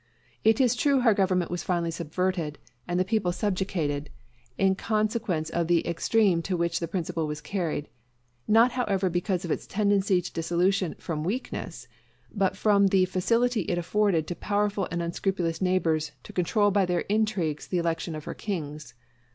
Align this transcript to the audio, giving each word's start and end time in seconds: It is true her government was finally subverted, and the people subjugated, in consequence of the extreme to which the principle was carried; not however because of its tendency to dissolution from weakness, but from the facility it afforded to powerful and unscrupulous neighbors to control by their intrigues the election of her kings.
It 0.43 0.59
is 0.59 0.73
true 0.75 1.01
her 1.01 1.13
government 1.13 1.51
was 1.51 1.61
finally 1.61 1.91
subverted, 1.91 2.57
and 2.87 2.99
the 2.99 3.05
people 3.05 3.31
subjugated, 3.31 4.09
in 4.57 4.73
consequence 4.73 5.51
of 5.51 5.67
the 5.67 5.87
extreme 5.87 6.41
to 6.41 6.57
which 6.57 6.79
the 6.79 6.87
principle 6.87 7.27
was 7.27 7.39
carried; 7.39 7.87
not 8.47 8.71
however 8.71 9.11
because 9.11 9.45
of 9.45 9.51
its 9.51 9.67
tendency 9.67 10.19
to 10.19 10.33
dissolution 10.33 10.95
from 10.97 11.23
weakness, 11.23 11.87
but 12.33 12.57
from 12.57 12.87
the 12.87 13.05
facility 13.05 13.61
it 13.67 13.77
afforded 13.77 14.25
to 14.25 14.35
powerful 14.35 14.87
and 14.89 15.03
unscrupulous 15.03 15.61
neighbors 15.61 16.13
to 16.23 16.33
control 16.33 16.71
by 16.71 16.83
their 16.87 17.01
intrigues 17.01 17.67
the 17.67 17.77
election 17.77 18.15
of 18.15 18.23
her 18.23 18.33
kings. 18.33 18.95